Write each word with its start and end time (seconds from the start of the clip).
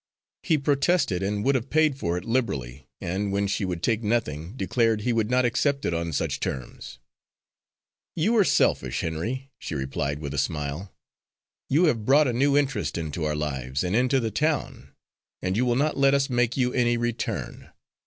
He 0.41 0.57
protested, 0.57 1.21
and 1.21 1.45
would 1.45 1.53
have 1.53 1.69
paid 1.69 1.95
for 1.95 2.17
it 2.17 2.25
liberally, 2.25 2.87
and, 2.99 3.31
when 3.31 3.45
she 3.45 3.65
would 3.65 3.83
take 3.83 4.01
nothing, 4.01 4.57
declared 4.57 5.01
he 5.01 5.13
would 5.13 5.29
not 5.29 5.45
accept 5.45 5.85
it 5.85 5.93
on 5.93 6.11
such 6.11 6.39
terms. 6.39 6.97
"You 8.15 8.35
are 8.37 8.43
selfish, 8.43 9.01
Henry," 9.01 9.51
she 9.59 9.75
replied, 9.75 10.17
with 10.17 10.33
a 10.33 10.39
smile. 10.39 10.91
"You 11.69 11.83
have 11.85 12.03
brought 12.03 12.27
a 12.27 12.33
new 12.33 12.57
interest 12.57 12.97
into 12.97 13.25
our 13.25 13.35
lives, 13.35 13.83
and 13.83 13.95
into 13.95 14.19
the 14.19 14.31
town, 14.31 14.91
and 15.39 15.55
you 15.55 15.65
will 15.67 15.75
not 15.75 15.97
let 15.99 16.15
us 16.15 16.31
make 16.31 16.57
you 16.57 16.73
any 16.73 16.97
return." 16.97 17.69